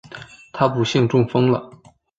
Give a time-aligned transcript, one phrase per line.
[0.51, 1.69] 她不幸中风了